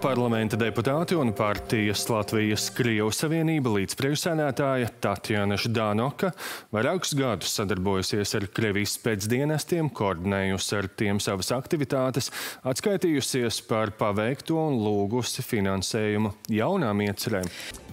[0.00, 6.30] parlamenta deputāti un partijas Latvijas Krievu Savienība līdzpriekšsēdētāja Tatjana Ždānoka
[6.72, 12.30] vairākus gadus sadarbojusies ar Krievijas spēcdienestiem, koordinējusi ar tiem savas aktivitātes,
[12.72, 17.48] atskaitījusies par paveikto un lūgusi finansējumu jaunām iecerēm.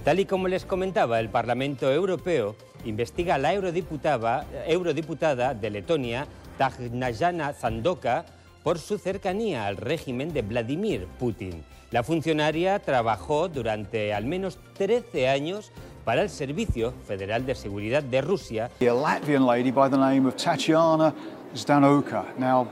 [0.05, 6.27] Tal y como les comentaba, el Parlamento Europeo investiga la eurodiputada, eurodiputada de Letonia,
[6.57, 8.23] Tagnajana Zandoka,
[8.63, 11.63] por su cercanía al régimen de Vladimir Putin.
[11.91, 15.71] La funcionaria trabajó durante al menos 13 años
[16.03, 18.69] para el Servicio Federal de Seguridad de Rusia.
[18.81, 21.13] A Latvian lady by the name of Tatiana
[21.55, 22.37] Zdanoka.
[22.37, 22.67] Now,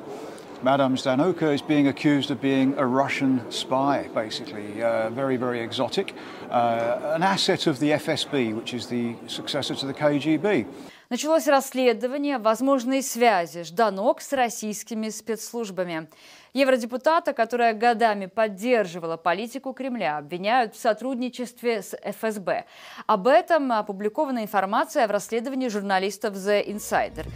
[0.62, 4.84] Madame Zdanoka is being accused of being a Russian spy, basically.
[4.84, 6.14] Uh, very, very exotic.
[6.50, 10.66] Uh, an asset of the FSB, which is the successor to the KGB.
[11.10, 16.08] Началось расследование возможной связи Жданок с российскими спецслужбами.
[16.54, 22.66] Евродепутата, которая годами поддерживала политику Кремля, обвиняют в сотрудничестве с ФСБ.
[23.06, 27.28] Об этом опубликована информация в расследовании журналистов The Insider.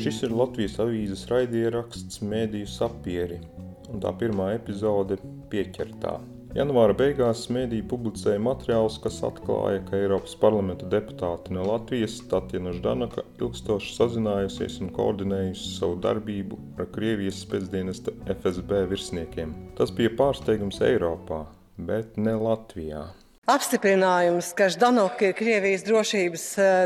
[0.00, 3.36] Šis ir Latvijas avīzes raidieraksts Mēdīju sapieri,
[3.92, 5.18] un tā pirmā epizode
[5.52, 6.14] pieķertā.
[6.56, 13.26] Janvāra beigās Mēdīja publicēja materiālus, kas atklāja, ka Eiropas parlamenta deputāti no Latvijas Tatjana Ždanaka
[13.38, 19.52] ilgstoši sazinājusies un koordinējusi savu darbību ar Krievijas spēcdienesta FSB virsniekiem.
[19.78, 21.44] Tas bija pārsteigums Eiropā,
[21.76, 23.10] bet ne Latvijā.
[23.48, 26.42] Apstiprinājums, ka Ždanoka ir Krievijas drošības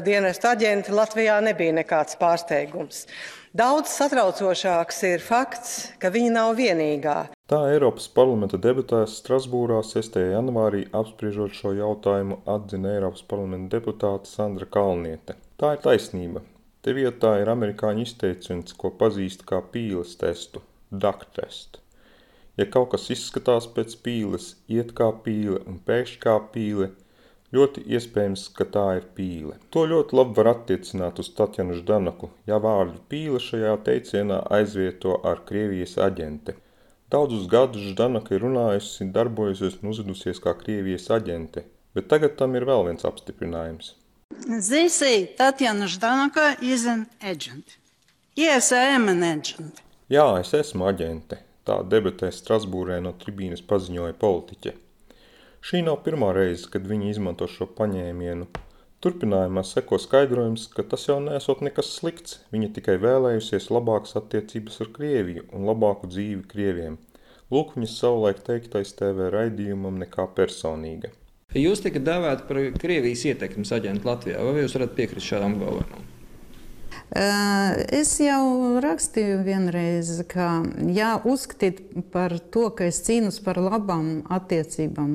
[0.07, 3.03] dienestu aģenti, Latvijā nebija nekāds pārsteigums.
[3.55, 7.17] Daudz satraucošāks ir fakts, ka viņa nav vienīgā.
[7.51, 10.17] Tā Eiropas parlamenta debatēs Strasbūrā 6.
[10.33, 15.37] janvārī apspriežot šo jautājumu atzina Eiropas parlamenta deputāte Sandra Kalniete.
[15.61, 16.47] Tā ir taisnība.
[16.87, 20.65] Te vietā ir amerikāņu izteiciens, ko pazīst kā pīles testu–
[21.05, 21.84] duck test.
[22.61, 26.91] Ja kaut kas izskatās pēc pīles, iet kā pīle un pēkšņi kā pīle,
[27.55, 29.57] ļoti iespējams, ka tā ir pīle.
[29.75, 35.43] To ļoti labi var attiecināt uz Tatjanu Ždanaku, ja vārdu pīle šajā teicienā aizvieto ar
[35.49, 36.57] Krievijas aģente.
[37.15, 41.63] Daudzus gadus Ždanaka ir runājusi, darbojusies un uzvedusies kā Krievijas aģente,
[41.95, 43.93] bet tagad tam ir vēl viens apstiprinājums.
[44.47, 47.79] They say Tatjana Ždanaka is an agent.
[48.35, 49.79] Yes, I am an agent.
[50.11, 51.44] Jā, es esmu aģente.
[51.65, 54.75] Tā debatē Strasbūrē no tribīnes paziņoja politiķe.
[55.65, 58.51] Šī nav pirmā reize, kad viņi izmanto šo paņēmienu.
[59.05, 64.93] Turpinājumā seko skaidrojums, ka tas jau nesot nekas slikts, viņa tikai vēlējusies labākas attiecības ar
[64.99, 66.99] Krieviju un labāku dzīvi Krieviem.
[67.53, 71.13] Lūk viņas savulaik teiktais TV raidījumam nekā personīga.
[71.57, 76.14] Jūs tikat dēvēti par Krievijas ietekmes aģentu Latvijā, vai jūs varat piekrist šādam apgalvojumam?
[77.15, 85.13] Es jau rakstīju vienreiz, ka ja uzskatīt par to, ka es cīnos par labām attiecībām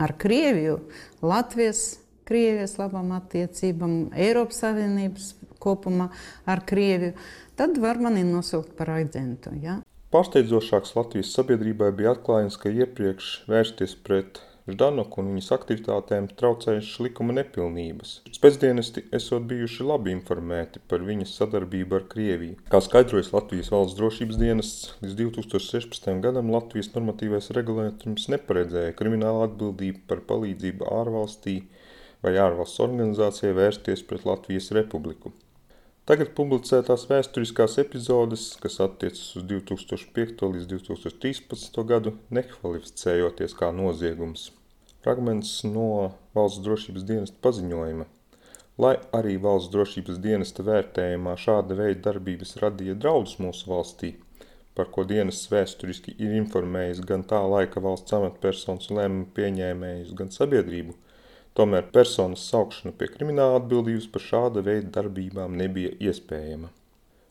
[0.00, 0.78] ar Krieviju,
[1.20, 6.08] Latvijas, Krievijas labām attiecībām, Eiropas Savienības kopumā
[6.48, 7.12] ar Krieviju,
[7.60, 9.52] tad var mani nosaukt par aģentu.
[9.60, 9.82] Ja?
[10.14, 17.36] Pārsteidzošāks Latvijas sabiedrībai bija atklājums, ka iepriekš vērsties pret Ždanoku un viņas aktivitātēm traucējušas likuma
[17.36, 18.16] nepilnības.
[18.34, 22.56] Spēcdienesti esot bijuši labi informēti par viņas sadarbību ar Krieviju.
[22.72, 26.10] Kā skaidrojas Latvijas valsts drošības dienests, līdz 2016.
[26.26, 31.60] gadam Latvijas normatīvais regulējums neparedzēja kriminālu atbildību par palīdzību ārvalstī
[32.26, 35.30] vai ārvalsts organizācijai vērsties pret Latvijas republiku.
[36.06, 40.44] Tagad publicētās vēsturiskās epizodes, kas attiecas uz 2005.
[40.52, 41.80] līdz 2013.
[41.88, 44.44] gadu, nekvalificējoties kā noziegums.
[45.02, 45.88] Fragments no
[46.38, 48.06] Valsts drošības dienesta paziņojuma.
[48.84, 54.12] Lai arī Valsts drošības dienesta vērtējumā šāda veida darbības radīja draudus mūsu valstī,
[54.78, 60.94] par ko dienests vēsturiski ir informējis gan tā laika valsts amatpersonas lēmumu pieņēmējus, gan sabiedrību,
[61.56, 66.72] tomēr personas saukšana pie krimināla atbildības par šāda veida darbībām nebija iespējama.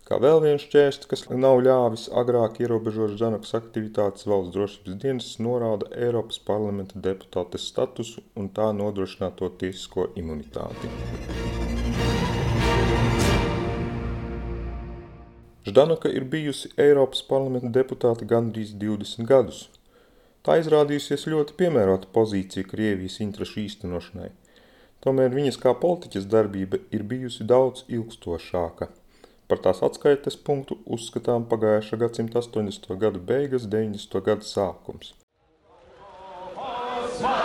[0.05, 5.89] Kā vēl viens šķērsts, kas nav ļāvis agrāk ierobežot Žanakas aktivitātes valsts drošības dienas, norāda
[5.97, 10.91] Eiropas parlamenta deputātes statusu un tā nodrošināto tiesisko imunitāti.
[15.65, 19.63] Ždanaka ir bijusi Eiropas parlamenta deputāte gandrīz 20 gadus.
[20.45, 24.29] Tā izrādījusies ļoti piemērota pozīcija Krievijas interešu īstenošanai.
[25.01, 28.91] Tomēr viņas kā politiķas darbība ir bijusi daudz ilgstošāka–
[29.45, 32.89] Par tās atskaites punktu uzskatām pagājušā gadsimta 80.
[33.03, 34.21] gadu beigas, 90.
[34.29, 35.13] gadu sākums.
[37.19, 37.44] Slava!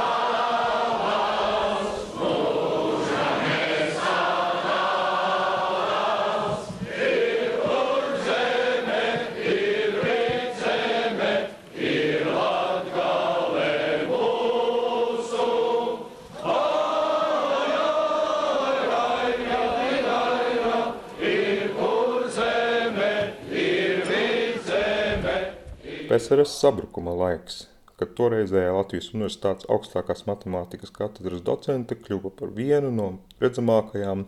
[26.10, 27.68] PSRS sabrukuma laiks,
[28.00, 33.04] kad toreizējā Latvijas Universitātes augstākās matemātikas katedras docente kļuva par vienu no
[33.44, 34.24] redzamākajām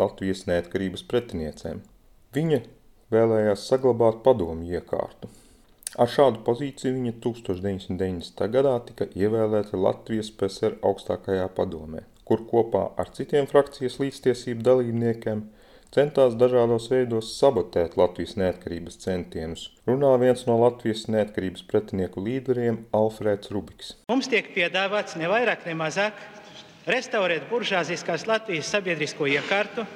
[0.00, 1.82] Latvijas neatkarības pretiniecēm.
[2.32, 2.62] Viņa
[3.12, 5.28] vēlējās saglabāt padomu iekārtu.
[6.00, 8.48] Ar šādu pozīciju viņa 1990.
[8.56, 15.44] gadā tika ievēlēta Latvijas PSR augstākajā padomē, kur kopā ar citiem frakcijas līdztiesību dalībniekiem
[15.94, 23.52] centās dažādos veidos sabotēt Latvijas neatkarības centienus, runā viens no Latvijas neatkarības pretinieku līderiem Alfrēds
[23.54, 23.94] Rubiks.
[24.12, 26.20] Mums tiek piedāvāts ne vairāk, ne mazāk
[26.88, 29.86] restaurēt buržāziskās Latvijas sabiedrisko iekārtu,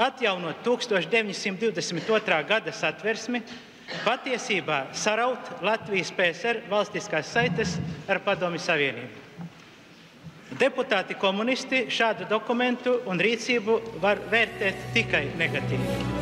[0.00, 2.40] atjaunot 1922.
[2.48, 3.42] gada satversmi,
[4.06, 7.76] patiesībā saraut Latvijas PSR valstiskās saites
[8.08, 9.21] ar Padomi Savienību.
[10.62, 16.20] Deputāti komunisti šādu dokumentu un rīcību var vērtēt tikai negatīvi.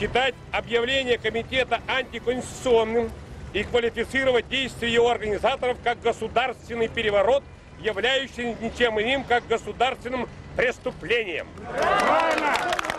[0.00, 3.10] считать объявление комитета антиконституционным
[3.52, 7.42] и квалифицировать действия его организаторов как государственный переворот,
[7.78, 10.26] являющийся ничем иным, как государственным
[10.56, 11.48] преступлением.
[11.68, 12.89] Правильно!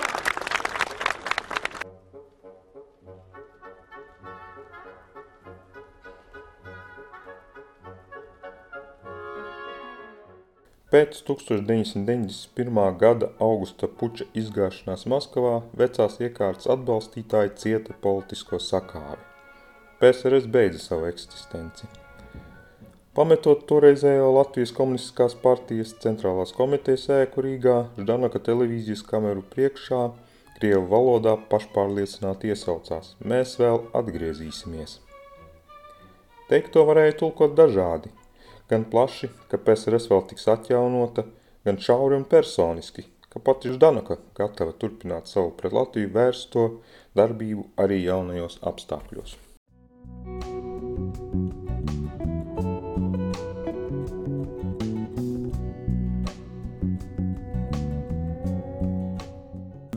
[10.92, 12.80] Pēc 1991.
[13.00, 19.22] gada augusta puča izgāšanās Maskavā vecās iekārtas atbalstītāji cieta politisko sakāvi.
[20.02, 21.88] PSRS beidza savu eksistenci.
[23.16, 30.04] Pametot toreizējo Latvijas komunistiskās partijas centrālās komitejas ēku Rīgā, Ždanaka televīzijas kameru priekšā,
[30.60, 35.00] Krievu valodā pašpārliecināti iesaucās– mēs vēl atgriezīsimies.
[36.52, 38.12] Teikto varēja tulkot dažādi–
[38.72, 41.26] gan plaši, ka PSRS vēl tiks atjaunota,
[41.68, 46.68] gan šauri un personiski, ka pati Ždanaka gatava turpināt savu pret Latviju vērsto
[47.20, 49.36] darbību arī jaunajos apstākļos.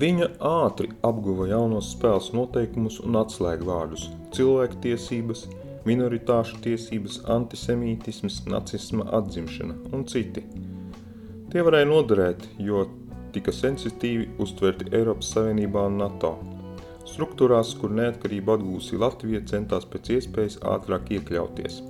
[0.05, 5.47] Viņa ātri apguva jaunos spēles noteikumus un atslēgvārdus– cilvēktiesības,
[5.89, 10.45] minoritāšu tiesības, antisemītisms, nacisma atzimšana un citi.
[11.53, 12.87] Tie varēja noderēt, jo
[13.35, 16.33] tika sensitīvi uztverti Eiropas Savienībā un NATO.
[17.09, 21.83] Struktūrās, kur neatkarību atgūsi Latvija, centās pēc iespējas ātrāk iekļauties.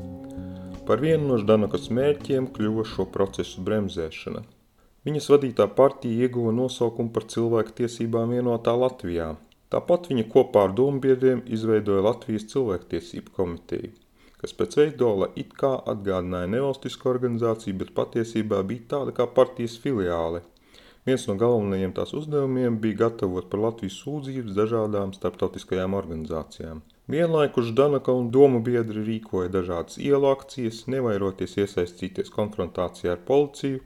[0.85, 4.43] Par vienu no Ždanakas mērķiem kļuva šo procesu bremzēšana.
[5.05, 9.35] Viņas vadītā partija ieguva nosaukumu par cilvēku tiesībām vienotā Latvijā,
[9.75, 13.89] Tāpat viņa kopā ar dombiedriem izveidoja Latvijas cilvēktiesību komiteju,
[14.39, 20.45] kas pēc veidola it kā atgādināja nevalstisku organizāciju, bet patiesībā bija tāda kā partijas filiāle.
[21.09, 26.85] Viens no galvenajiem tās uzdevumiem bija gatavot par Latvijas sūdzības dažādām starptautiskajām organizācijām.
[27.11, 33.83] Vienlaikus Danaka un domu biedri rīkoja dažādas ielu akcijas, nevairoties iesaistīties konfrontācijā ar policiju,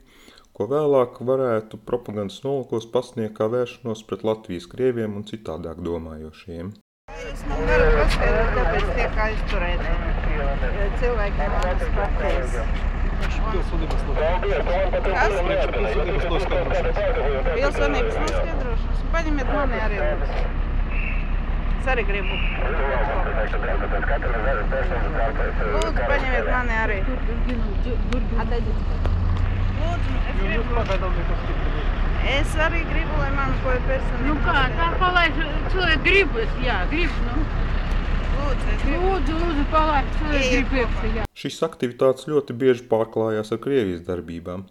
[0.59, 6.73] ko vēlāk varētu propagandas nolūkos pasniegt kā vēršanos pret Latvijas krieviem un citādāk domājošiem.
[7.15, 9.93] Es man varu paskaidrot, kāpēc tiek aizturēti
[10.99, 12.57] cilvēki manas partijas.
[13.49, 14.03] Pilsonības
[16.29, 16.99] noskaidrošanas.
[17.55, 19.05] Pilsonības noskaidrošanas.
[19.15, 20.41] Paņemiet mani arī lūdzu.
[21.79, 22.35] Es arī gribu.
[25.77, 26.99] Lūdzu, paņemiet mani arī.
[28.43, 29.18] Ataidiet.
[29.79, 30.79] Lūdzu, es gribu.
[32.29, 34.25] Es arī gribu, lai man ko ir personīgi.
[34.27, 35.37] Nu kā, kā palaiž
[35.71, 37.45] cilvēku gribas, jā, grib, nu.
[38.39, 38.75] Lūdzu.
[39.05, 41.25] Lūdzu, lūdzu, palaiž cilvēku gribas, jā.
[41.39, 44.67] Šīs aktivitātes ļoti bieži pārklājās ar Krievijas darbībām.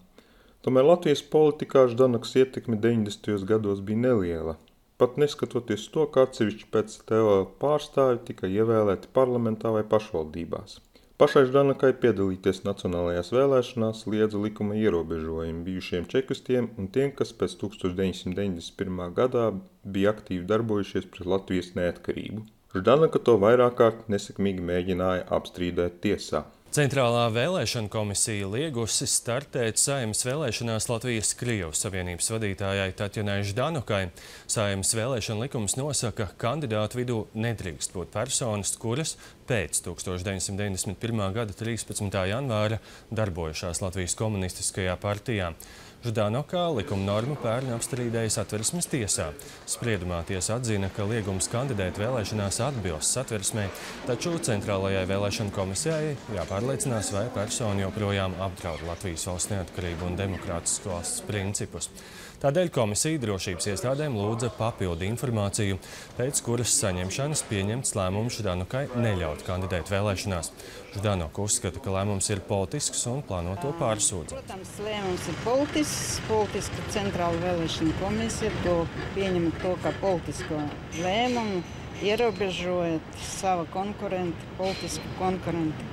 [0.67, 3.47] Tomēr Latvijas politikā Ždanaks ietekme 90.
[3.49, 4.59] gados bija neliela.
[4.99, 10.81] Pat neskatoties to, ka atsevišķi pēc TVL pārstāvi tika ievēlēti parlamentā vai pašvaldībās.
[11.19, 19.01] Pašai Ždanakai piedalīties nacionālajās vēlēšanās liedza likuma ierobežojumi bijušiem čekistiem un tiem, kas pēc 1991.
[19.17, 19.49] gadā
[19.97, 22.45] bija aktīvi darbojušies pret Latvijas neatkarību.
[22.77, 26.45] Ždanaka to vairāk kārt nesekmīgi mēģināja apstrīdēt tiesā.
[26.69, 34.03] Centrālā vēlēšana komisija liegusi startēt saimas vēlēšanās Latvijas Krievas Savienības vadītājai Tatjanai Ždanukai.
[34.45, 39.15] Saimas vēlēšana likums nosaka, ka kandidātu vidū nedrīkst būt personas, kuras
[39.49, 41.25] pēc 1991.
[41.39, 42.21] gada 13.
[42.35, 42.83] janvāra
[43.17, 45.55] darbojušās Latvijas komunistiskajā partijā.
[45.99, 49.33] Ždanokā likuma normu pērn apstrīdēja satversmes tiesā.
[49.67, 53.65] Spriedumā tiesa atzina, ka liegums kandidēt vēlēšanās atbilst satversmē,
[54.07, 61.27] taču Centrālajai vēlēšana komisijai jāpārliecinās, vai persona joprojām apdraud Latvijas valsts neatkarību un demokrātisku valsts
[61.27, 61.91] principus.
[62.39, 65.81] Tādēļ komisija drošības iestādēm lūdza papildu informāciju,
[66.15, 70.53] pēc kuras saņemšanas pieņemts lēmums Ždanukai neļaut kandidēt vēlēšanās.
[70.95, 74.39] Ždanuka uzskata, ka lēmums ir politisks un plāno to pārsūdzēt.
[74.39, 75.88] Protams, lēmums ir politisks.
[76.29, 78.75] Politiska centrāla vēlēšana komisija to
[79.15, 80.59] pieņem to kā politisko
[81.01, 81.63] lēmumu,
[82.05, 85.87] ierobežojot savu konkurentu, politisku konkurentu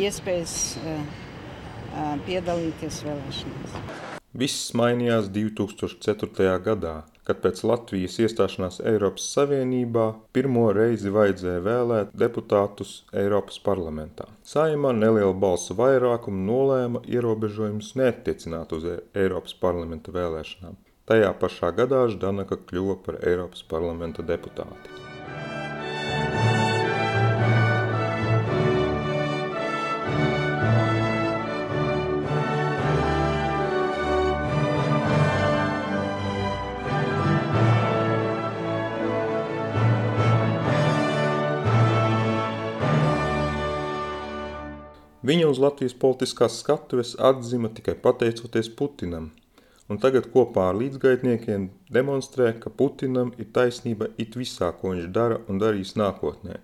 [0.00, 1.02] iespējas uh,
[1.92, 3.76] uh, piedalīties vēlēšanās.
[4.32, 6.56] Viss mainījās 2004.
[6.64, 6.94] gadā,
[7.32, 14.28] kad pēc Latvijas iestāšanās Eiropas Savienībā pirmo reizi vajadzēja vēlēt deputātus Eiropas parlamentā.
[14.44, 20.76] Saimā neliela balsu vairākuma nolēma ierobežojumus neattiecināt uz Eiropas parlamenta vēlēšanām.
[21.08, 25.11] Tajā pašā gadā Ždanaka kļuva par Eiropas parlamenta deputāti.
[45.22, 49.28] Viņa uz Latvijas politiskās skatuves atzima tikai pateicoties Putinam,
[49.86, 55.38] un tagad kopā ar līdzgaitniekiem demonstrē, ka Putinam ir taisnība it visā, ko viņš dara
[55.46, 56.58] un darīs nākotnē.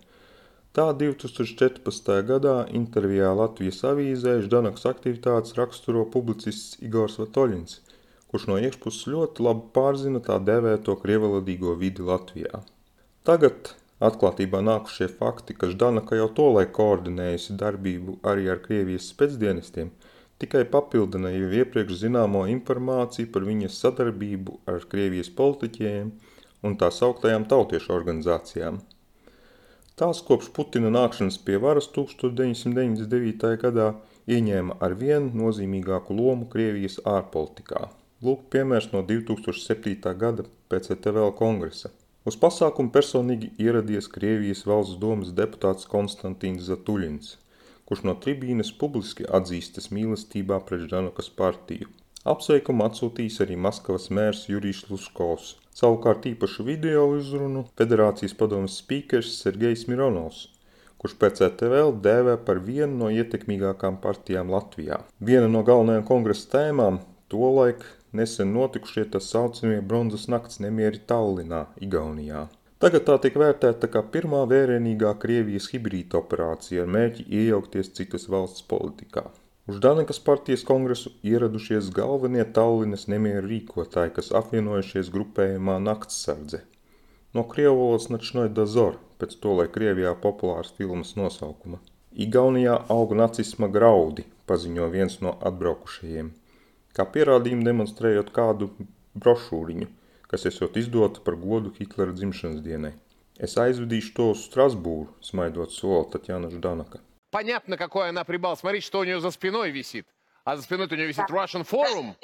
[0.75, 2.11] Tā 2014.
[2.27, 7.79] gadā intervijā Latvijas avīzē Ždanaks aktivitātes raksturo publicists Igors Vatoļins,
[8.27, 12.65] kurš no iekšpuses ļoti labi pārzina tā dēvēto krievalodīgo vidi Latvijā.
[13.23, 19.91] Tagad Atklātībā nākušie fakti, ka Ždanaka jau tolaik koordinējusi darbību arī ar Krievijas spēcdienestiem,
[20.39, 26.13] tikai papildina jau iepriekš zināmo informāciju par viņas sadarbību ar Krievijas politiķiem
[26.69, 28.79] un tā sauktajām tautiešu organizācijām.
[29.99, 33.55] Tās kopš Putina nākšanas pie varas 1999.
[33.65, 33.89] gadā
[34.31, 37.89] ieņēma ar vien nozīmīgāku lomu Krievijas ārpolitikā.
[38.23, 40.15] Lūk piemērs no 2007.
[40.23, 41.91] gada PCTVL kongresa.
[42.29, 47.31] Uz pasākumu personīgi ieradies Krievijas valsts domas deputāts Konstantīns Zatuļins,
[47.89, 51.89] kurš no tribīnes publiski atzīstas mīlestībā pret Ždanukas partiju.
[52.29, 55.55] Apsveikumu atsūtījis arī Maskavas mērs Jurijs Luškovs.
[55.81, 60.43] Savukārt īpašu video uzrunu Federācijas padomas spīkers Sergejs Mironovs,
[61.01, 65.01] kurš pēc ETVL dēvē par vienu no ietekmīgākām partijām Latvijā.
[65.31, 67.01] Viena no galvenajām kongresa tēmām
[67.33, 72.47] tolaik nesen notikušie tā saucamie bronzas nakts nemieri Tallinā, Igaunijā.
[72.79, 78.63] Tagad tā tiek vērtēta kā pirmā vērienīgā Krievijas hibrīda operācija ar mērķi iejaukties citas valsts
[78.71, 79.25] politikā.
[79.69, 86.63] Uz Danekas partijas kongresu ieradušies galvenie Tallinas nemieru rīkotāji, kas apvienojušies grupējumā Naktsardze.
[87.35, 91.83] No krievu valodas Načnoja Dazor, pēc to, lai Krievijā populārs filmas nosaukuma.
[92.15, 96.33] Igaunijā aug nacisma graudi, paziņo viens no atbraukušajiem–
[96.99, 98.73] kā pierādījumu demonstrējot kādu
[99.15, 99.87] brošūriņu,
[100.31, 102.97] kas esot izdota par godu Hitlera dzimšanas dienai.
[103.39, 106.99] Es aizvedīšu to uz Strasbūru, smaidot sola Татьяна Жданока.
[107.31, 108.57] Понятно, какой она прибал.
[108.57, 110.07] Смотрите, что у нее за спиной висит.
[110.45, 112.15] А за спиной у нее висит Russian Forum.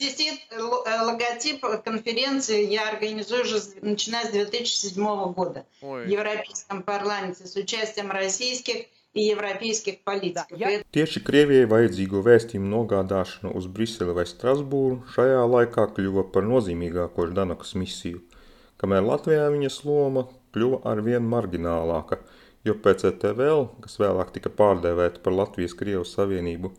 [0.00, 6.06] Висит логотип конференции, я организую уже начиная с 2007 года Ой.
[6.06, 10.57] в Европейском парламенте с участием российских европейских политиков.
[10.93, 17.75] Tieši Krievijai vajadzīgo vēstījumu nogādāšana uz Briseli vai Strasbūru šajā laikā kļuva par nozīmīgāko Ždanakas
[17.79, 18.21] misiju,
[18.81, 22.21] kamēr Latvijā viņas loma kļuva arvien marginālāka,
[22.65, 26.73] jo PCTVL, kas vēlāk tika pārdēvēta par Latvijas-Krievas Savienību,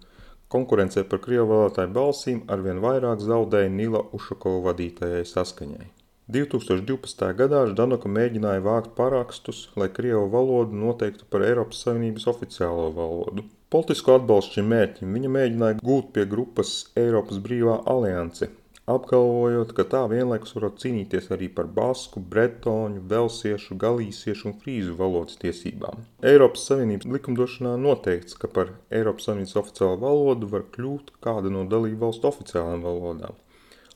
[0.51, 5.89] konkurencē par Krievu vēlētāju balsīm arvien vairāk zaudēja Nila Ušakova vadītajai saskaņai.
[6.26, 7.20] 2012.
[7.38, 13.44] gadā Ždanoka mēģināja vākt parakstus, lai krievu valodu noteiktu par Eiropas Savienības oficiālo valodu.
[13.70, 18.50] Politisko atbalstu šim mērķim viņa mēģināja gūt pie grupas Eiropas brīvā alianse,
[18.90, 25.38] apgalvojot, ka tā vienlaikus varot cīnīties arī par basku, bretoņu, velsiešu, galīsiešu un frīzu valodas
[25.46, 26.02] tiesībām.
[26.26, 32.08] Eiropas Savienības likumdošanā noteikts, ka par Eiropas Savienības oficiālo valodu var kļūt kāda no dalību
[32.08, 33.38] valstu oficiālām valodām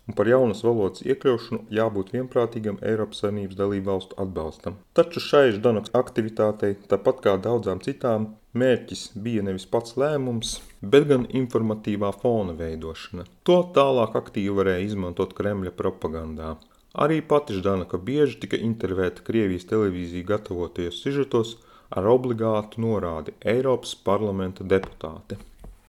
[0.09, 4.79] un par jaunas valodas iekļaušanu jābūt vienprātīgam Eiropas Savienības dalību valstu atbalstam.
[4.97, 11.27] Taču šai Ždanoks aktivitātei, tāpat kā daudzām citām, mērķis bija nevis pats lēmums, bet gan
[11.41, 13.27] informatīvā fona veidošana.
[13.45, 16.55] To tālāk aktīvi varēja izmantot Kremļa propagandā.
[16.97, 21.53] Arī pati Ždanaka bieži tika intervēta Krievijas televīzija gatavotajos sižetos
[21.93, 25.37] ar obligātu norādi Eiropas parlamenta deputāte.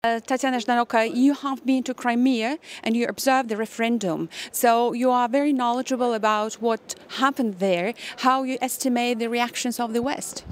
[0.08, 4.30] Uh, Tatiana Ždanoka, you have been to Crimea and you observed the referendum.
[4.52, 9.92] So you are very knowledgeable about what happened there, how you estimate the reactions of
[9.92, 10.46] the West.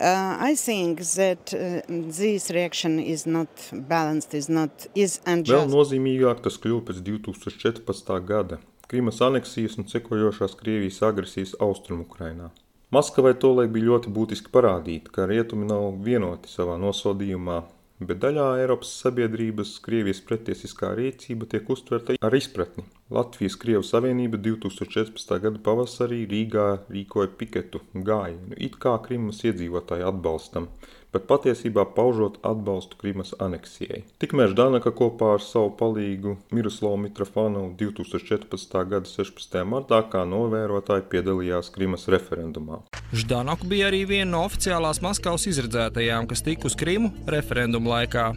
[0.00, 5.56] Uh, I think that uh, this reaction is not balanced, is not is unjust.
[5.56, 8.20] Vēl nozīmīgāk tas kļuva pēc 2014.
[8.28, 12.52] gada Krimas aneksijas un sekojošās Krievijas agresijas Austrumukrainā.
[12.92, 17.62] Maskavai tolaik bija ļoti būtiski parādīt, ka rietumi nav vienoti savā nosodījumā
[18.00, 22.86] bet daļā Eiropas sabiedrības Krievijas pretiesiskā rīcība tiek uztverta ar izpratni.
[23.08, 25.30] Latvijas-Krievu savienība 2014.
[25.40, 30.66] gada pavasarī Rīgā rīkoja piketu gājienu, it kā Krimas iedzīvotāju atbalstam,
[31.08, 34.02] bet patiesībā paužot atbalstu Krimas aneksijai.
[34.20, 38.76] Tikmēr Ždanaka kopā ar savu palīgu Miroslavu Mitrofanovu 2014.
[38.90, 39.56] gada 16.
[39.64, 42.82] martā kā novērotāji piedalījās Krimas referendumā.
[43.16, 48.34] Ždanoka bija arī viena no oficiālās Maskavas izredzētajām, kas tika uz Krimu referendumu laikā.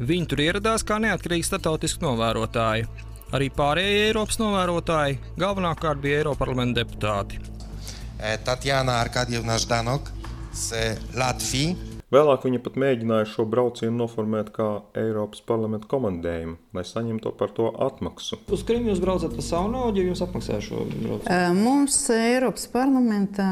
[0.00, 2.88] Viņi tur ieradās kā neatkarīgi starptautiski novērotāji.
[3.34, 7.40] Arī pārējie Eiropas novērotāji galvenokārt bija Eiroparlamenta deputāti.
[8.46, 10.12] Tatjana Arkadievna Ždanok
[10.54, 17.32] z Latvijas Vēlāk viņa pat mēģināja šo braucienu noformēt kā Eiropas parlamenta komandējumu, lai saņemtu
[17.34, 18.38] par to atmaksu.
[18.54, 21.58] Uz Krimu jūs braucat par savu naudu, ja jums apmaksā šo braucienu?
[21.58, 23.48] Mums Eiropas parlamentā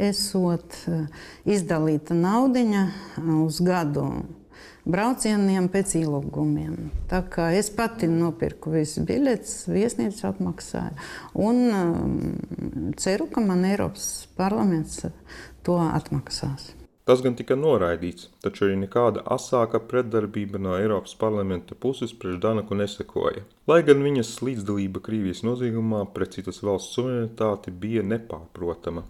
[0.00, 0.80] esot
[1.44, 2.86] izdalīta naudiņa
[3.44, 4.08] uz gadu
[4.88, 6.88] braucieniem pēc ielūgumiem.
[7.10, 10.96] Tā kā es pati nopirku visus biļetes, viesnīcu apmaksāju
[11.44, 12.18] un um,
[13.00, 15.04] ceru, ka man Eiropas parlaments
[15.66, 16.72] to atmaksās.
[17.08, 22.76] Tas gan tika noraidīts, taču arī nekāda asāka pretdarbība no Eiropas parlamenta puses pret Danaku
[22.76, 23.46] nesekoja.
[23.70, 29.06] Lai gan viņas līdzdalība Krievijas noziegumā pret citas valsts suverenitāti bija nepārprotama.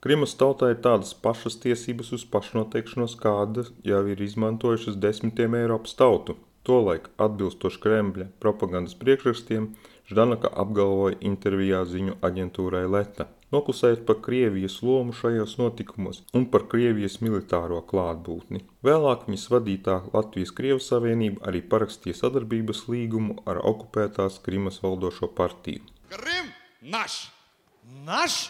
[0.00, 6.38] Krimas tautai ir tādas pašas tiesības uz pašnoteikšanos, kādas jau ir izmantojušas desmitiem Eiropas tautu.
[6.64, 9.70] Tolaik, atbilstoši Kremļa propagandas priekšrakstiem,
[10.10, 17.18] Ždanaka apgalvoja intervijā ziņu aģentūrai Leta noklusējot par Krievijas lomu šajos notikumos un par Krievijas
[17.22, 18.64] militāro klātbūtni.
[18.86, 25.86] Vēlāk viņas vadītā Latvijas Krievijas Savienība arī parakstīja sadarbības līgumu ar okupētās Krimas valdošo partiju.
[26.14, 27.28] Krim, naš!
[28.06, 28.48] Naš!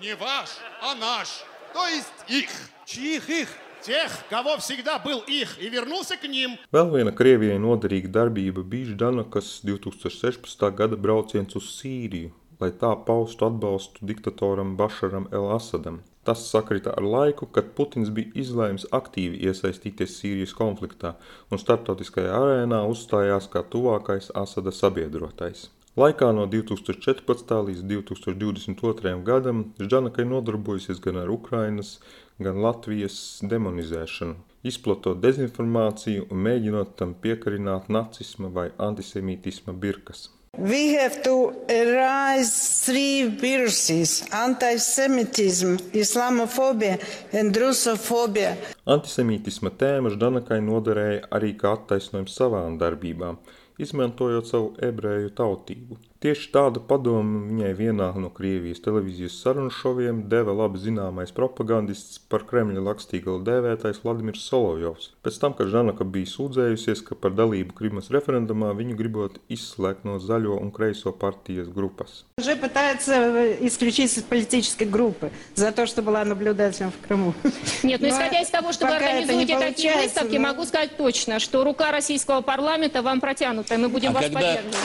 [0.00, 0.50] Не ваш,
[0.82, 1.44] а наш.
[1.72, 2.50] То есть их.
[2.84, 3.48] Чьих их?
[3.82, 6.58] Тех, kavo всегда был их и вернулся к ним.
[6.72, 10.64] Vēl viena Krievijai noderīga darbība bija Ždanakas 2016.
[10.74, 16.00] gada brauciens uz Sīriju, lai tā paustu atbalstu diktatoram Bašaram el-Asadam.
[16.26, 21.14] Tas sakrita ar laiku, kad Putins bija izlēms aktīvi iesaistīties Sīrijas konfliktā
[21.52, 25.68] un starptautiskajā arēnā uzstājās kā tuvākais Asada sabiedrotais.
[25.99, 27.49] Laikā no 2014.
[27.67, 29.11] līdz 2022.
[29.27, 31.97] gadam Žanakai nodarbojusies gan ar Ukrainas,
[32.39, 40.29] gan Latvijas demonizēšanu, izplatot dezinformāciju un mēģinot tam piekarināt nacisma vai antisemītisma birkas.
[40.57, 47.01] We have to erase three viruses anti Semitism, Islamophobia
[47.35, 48.55] and Russophobia.
[48.87, 53.43] Antisemītisma tēma Ždanakai noderēja arī kā attaisnojums savām darbībām,
[53.85, 55.97] izmantojot savu ebreju tautību.
[56.21, 62.43] Tieši tādu padomu viņai vienā no Krievijas televīzijas sarunu šoviem deva labi zināmais propagandists par
[62.45, 65.07] Kremļa lakstīgalu dēvētais Vladimirs Solovjovs.
[65.25, 70.19] Pēc tam, kad Žanaka bija sūdzējusies, ka par dalību Krimas referendumā viņu gribot изслать no
[70.21, 72.21] zaļo un kreiso partijas grupas.
[72.37, 77.33] Уже пытается исключить из политической группы за то, что была наблюдателем в Крыму.
[77.81, 80.49] Нет, но исходя из того, что вы организуете такие выставки, но...
[80.49, 84.39] могу сказать точно, что рука российского парламента вам протянута, и мы будем а вас когда...
[84.39, 84.77] поддерживать.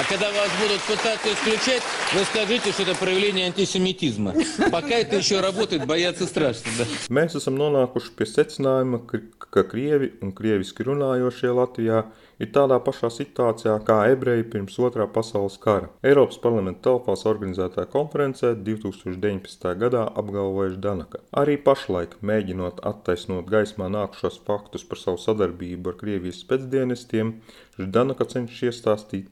[0.00, 4.33] А когда вас будут пытаться исключать, вы скажите, что это проявление антисемитизма.
[4.71, 6.71] Пока это еще работает, бояться страшно.
[6.77, 6.85] Да.
[7.09, 12.05] Mēs esam nonākuši pie secinājuma, ka, ka krievi un krieviski runājošie Latvijā
[12.41, 15.91] ir tādā pašā situācijā kā ebreji pirms otrā pasaules kara.
[16.05, 19.67] Eiropas parlamenta telpās organizētā konferencē 2019.
[19.83, 21.21] gadā apgalvojuši Danaka.
[21.43, 27.35] Arī pašlaik, mēģinot attaisnot gaismā nākušos faktus par savu sadarbību ar Krievijas spēcdienestiem,
[27.77, 29.29] Danaka cenšas iestāstīt,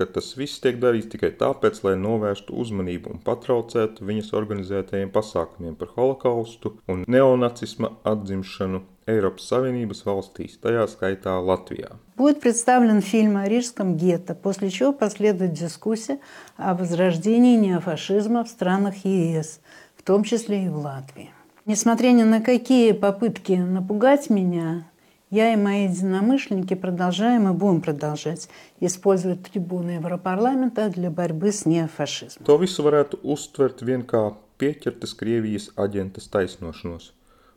[0.00, 5.74] ka tas viss tiek darīts tikai tāpēc, lai novērstu uzmanību un patraucētu viņas organizētajiem pasākumiem
[5.76, 11.98] par holokaustu un neonacisma atzimšanu Eiropas Savienības valstīs, tajā skaitā Латвия.
[12.16, 16.18] Будет представлен фильм о рижском гетто, после чего последует дискуссия
[16.56, 19.60] о возрождении неофашизма в странах ЕС,
[19.96, 21.30] в том числе и в Латвии.
[21.66, 24.89] Несмотря ни на какие попытки напугать меня,
[25.31, 28.47] я и мои единомышленники продолжаем и будем продолжать
[28.79, 32.45] использовать трибуны Европарламента для борьбы с неофашизмом.
[32.45, 37.11] To visu varētu uztvert vien kā pieķertas Krievijas aģentas taisnošanos.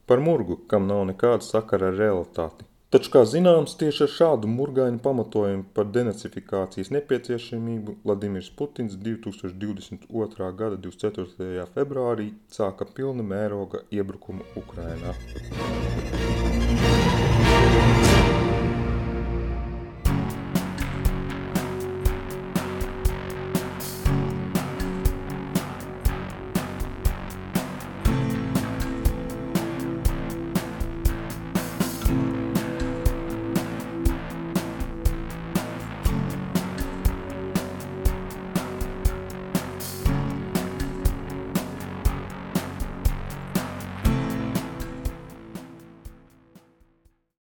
[0.07, 2.65] Par murgu, kam nav nekāda sakara ar realitāti.
[2.89, 10.49] Taču, kā zināms, tieši ar šādu murgainu pamatojumu par denacifikācijas nepieciešamību Vladimirs Putins 2022.
[10.63, 11.67] gada 24.
[11.77, 15.13] februārī sāka pilna mēroga iebrukumu Ukrainā.